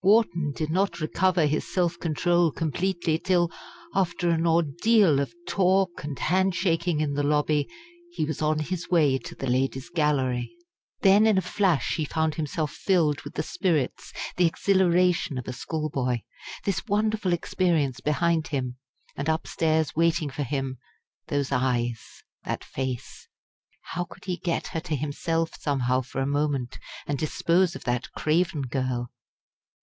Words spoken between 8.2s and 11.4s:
was on his way to the Ladies' Gallery. Then in a